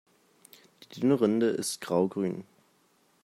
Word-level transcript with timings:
Die 0.81 0.99
dünne 0.99 1.21
Rinde 1.21 1.45
ist 1.45 1.79
graugrün. 1.79 2.43